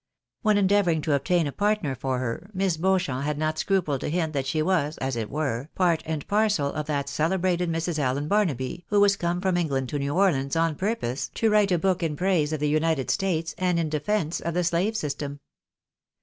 When 0.41 0.57
endeavouring 0.57 1.03
to 1.03 1.13
obtain 1.13 1.45
a 1.45 1.51
partner 1.51 1.93
for 1.93 2.17
her. 2.17 2.49
Miss 2.55 2.75
Beauchamp 2.75 3.23
had 3.23 3.37
not 3.37 3.59
scrupled 3.59 4.01
to 4.01 4.09
hint 4.09 4.33
that 4.33 4.47
she 4.47 4.63
was, 4.63 4.97
as 4.97 5.15
it 5.15 5.29
were, 5.29 5.69
part 5.75 6.01
and 6.07 6.25
parcel 6.27 6.69
of 6.73 6.87
that 6.87 7.07
celebrated 7.07 7.69
Mrs. 7.71 7.99
Allen 7.99 8.27
Barnaby, 8.27 8.83
who 8.87 8.99
was 8.99 9.15
come 9.15 9.41
from 9.41 9.57
England 9.57 9.89
to 9.89 9.99
New 9.99 10.15
Orleans 10.15 10.55
on 10.55 10.73
purpose 10.73 11.27
to 11.35 11.51
write 11.51 11.71
a 11.71 11.77
book 11.77 12.01
in 12.01 12.15
praise 12.15 12.51
of 12.51 12.59
the 12.59 12.67
United 12.67 13.11
States 13.11 13.53
and 13.59 13.77
in 13.77 13.89
defence 13.89 14.39
of 14.39 14.55
the 14.55 14.63
slave 14.63 14.97
system. 14.97 15.39